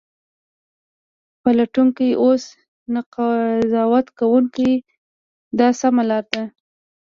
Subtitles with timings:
[1.41, 2.49] پلټونکی اوسه
[2.93, 4.71] نه قضاوت کوونکی
[5.59, 6.43] دا سمه لار ده.